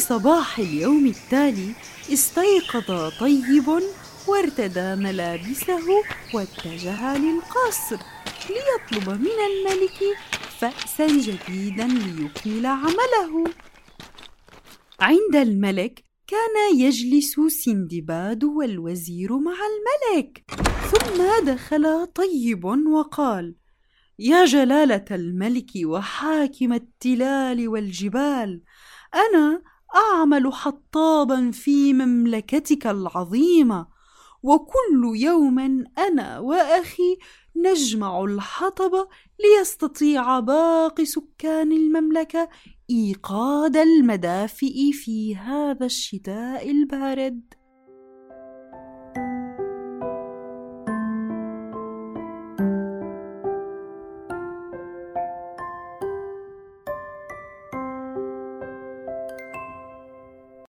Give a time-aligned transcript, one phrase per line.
[0.00, 1.72] صباح اليوم التالي
[2.12, 3.68] استيقظ طيب
[4.28, 5.78] وارتدى ملابسه
[6.34, 7.98] واتجه للقصر
[8.50, 10.18] ليطلب من الملك
[10.58, 13.44] فأسا جديدا ليكمل عمله.
[15.00, 20.44] عند الملك كان يجلس سندباد والوزير مع الملك
[20.90, 23.54] ثم دخل طيب وقال
[24.18, 28.62] يا جلالة الملك وحاكم التلال والجبال
[29.14, 29.62] أنا
[29.96, 33.86] أعمل حطابا في مملكتك العظيمة
[34.42, 35.58] وكل يوم
[35.98, 37.18] أنا وأخي
[37.56, 39.08] نجمع الحطب
[39.40, 42.48] ليستطيع باقي سكان المملكة
[42.90, 47.59] إيقاد المدافئ في هذا الشتاء البارد.